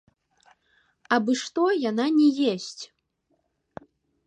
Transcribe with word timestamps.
Абы 1.17 1.35
што 1.43 1.67
яна 1.89 2.05
не 2.17 2.29
есць. 2.55 2.83